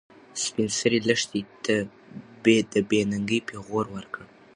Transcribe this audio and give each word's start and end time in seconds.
سپین 0.43 0.69
سرې 0.79 0.99
لښتې 1.07 1.41
ته 1.63 1.75
د 2.71 2.75
بې 2.89 2.99
ننګۍ 3.11 3.39
پېغور 3.47 3.85
ورکړ. 3.95 4.21